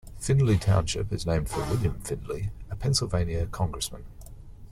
[0.17, 4.03] Findley Township is named for William Findley, a Pennsylvania congressman.